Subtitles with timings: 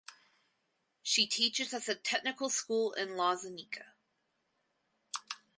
[1.03, 3.91] She teaches at the technical school in Loznica.